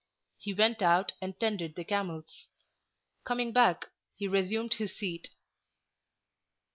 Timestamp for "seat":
4.97-5.29